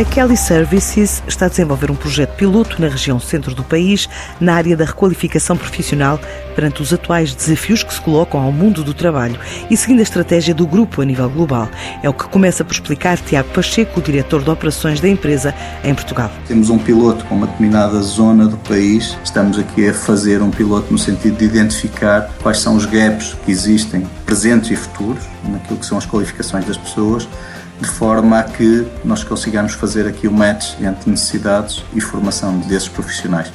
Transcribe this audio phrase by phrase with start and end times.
[0.00, 4.08] A Kelly Services está a desenvolver um projeto piloto na região centro do país,
[4.40, 6.18] na área da requalificação profissional,
[6.54, 9.38] perante os atuais desafios que se colocam ao mundo do trabalho
[9.68, 11.68] e seguindo a estratégia do grupo a nível global.
[12.02, 16.30] É o que começa por explicar Tiago Pacheco, diretor de operações da empresa em Portugal.
[16.48, 19.18] Temos um piloto com uma determinada zona do país.
[19.22, 23.52] Estamos aqui a fazer um piloto no sentido de identificar quais são os gaps que
[23.52, 27.28] existem, presentes e futuros, naquilo que são as qualificações das pessoas
[27.80, 32.88] de forma a que nós consigamos fazer aqui o match entre necessidades e formação desses
[32.88, 33.50] profissionais,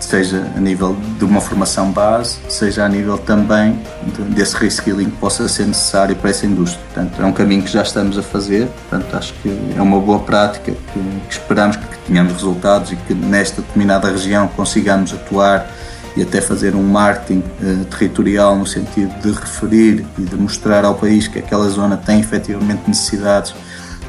[0.00, 3.80] seja a nível de uma formação base, seja a nível também
[4.30, 6.82] desse reskilling que possa ser necessário para essa indústria.
[6.92, 10.20] Portanto, é um caminho que já estamos a fazer, portanto, acho que é uma boa
[10.20, 15.70] prática que, que esperamos que tenhamos resultados e que nesta determinada região consigamos atuar
[16.16, 20.94] e até fazer um marketing uh, territorial no sentido de referir e de mostrar ao
[20.94, 23.54] país que aquela zona tem efetivamente necessidades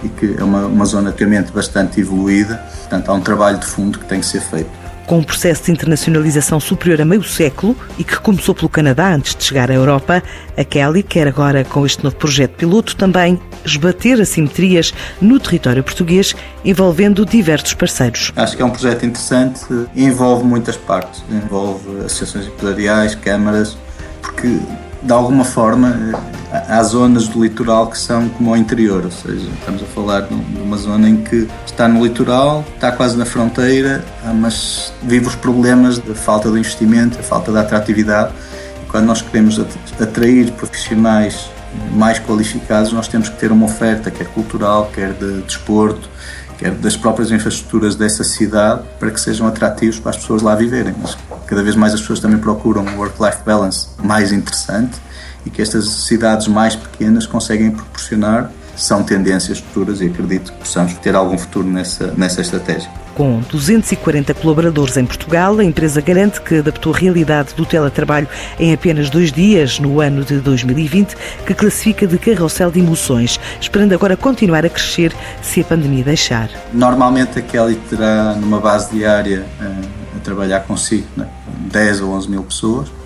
[0.04, 2.56] e que é uma, uma zona realmente bastante evoluída.
[2.80, 4.70] Portanto, há um trabalho de fundo que tem que ser feito.
[5.06, 9.34] Com um processo de internacionalização superior a meio século e que começou pelo Canadá antes
[9.34, 10.22] de chegar à Europa,
[10.56, 16.36] a Kelly quer agora, com este novo projeto piloto, também esbater assimetrias no território português,
[16.64, 18.32] envolvendo diversos parceiros.
[18.36, 23.76] Acho que é um projeto interessante, envolve muitas partes, envolve associações empresariais, câmaras,
[24.22, 24.60] porque
[25.02, 25.96] de alguma forma
[26.52, 30.34] há zonas do litoral que são como ao interior, ou seja, estamos a falar de
[30.34, 34.04] uma zona em que está no litoral, está quase na fronteira,
[34.36, 38.34] mas vive os problemas da falta de investimento, da falta de atratividade.
[38.84, 39.60] E quando nós queremos
[40.00, 41.50] atrair profissionais
[41.92, 46.10] mais qualificados, nós temos que ter uma oferta, quer cultural, quer de desporto,
[46.60, 50.94] quer das próprias infraestruturas dessa cidade, para que sejam atrativos para as pessoas lá viverem.
[51.02, 55.00] Mas cada vez mais as pessoas também procuram um work-life balance mais interessante
[55.46, 60.94] e que estas cidades mais pequenas conseguem proporcionar são tendências futuras e acredito que possamos
[60.96, 62.90] ter algum futuro nessa, nessa estratégia.
[63.14, 68.74] Com 240 colaboradores em Portugal, a empresa garante que adaptou a realidade do teletrabalho em
[68.74, 74.16] apenas dois dias no ano de 2020, que classifica de carrossel de emoções, esperando agora
[74.16, 76.50] continuar a crescer se a pandemia deixar.
[76.72, 79.82] Normalmente a Kelly terá numa base diária a, eh,
[80.16, 81.28] a trabalhar consigo né?
[81.70, 83.00] 10 ou 11 mil pessoas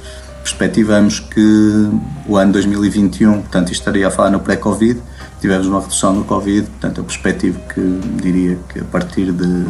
[0.43, 1.89] perspectivamos que
[2.27, 5.01] o ano 2021, portanto, estaria a falar no pré-Covid,
[5.39, 7.81] tivemos uma redução do Covid, portanto, eu perspectivo que
[8.21, 9.65] diria que a partir de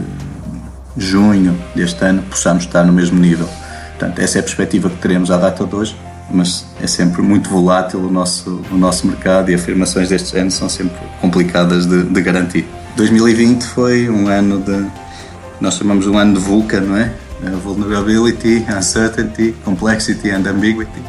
[0.98, 3.48] junho deste ano possamos estar no mesmo nível.
[3.92, 5.96] Portanto, essa é a perspectiva que teremos à data de hoje,
[6.32, 10.68] mas é sempre muito volátil o nosso, o nosso mercado e afirmações deste género são
[10.68, 12.68] sempre complicadas de, de garantir.
[12.96, 14.86] 2020 foi um ano de,
[15.62, 17.14] nós chamamos um ano de vulca, não é?
[17.52, 21.02] Vulnerability, uncertainty, complexity and ambiguity.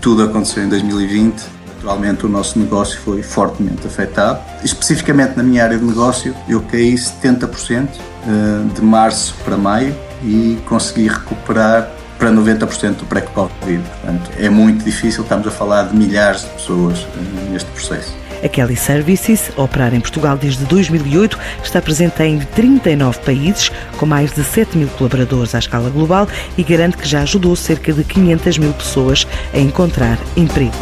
[0.00, 1.42] Tudo aconteceu em 2020.
[1.74, 4.40] Naturalmente, o nosso negócio foi fortemente afetado.
[4.62, 10.58] Especificamente na minha área de negócio, eu caí 70% eh, de março para maio e
[10.66, 13.82] consegui recuperar para 90% do pré-Covid.
[13.82, 18.19] Portanto, é muito difícil, estamos a falar de milhares de pessoas eh, neste processo.
[18.42, 24.32] A Kelly Services, operar em Portugal desde 2008, está presente em 39 países, com mais
[24.32, 28.58] de 7 mil colaboradores à escala global e garante que já ajudou cerca de 500
[28.58, 30.74] mil pessoas a encontrar emprego.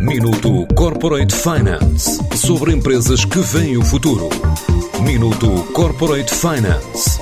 [0.00, 4.28] Minuto Corporate Finance sobre empresas que veem o futuro.
[5.00, 7.21] Minuto Corporate Finance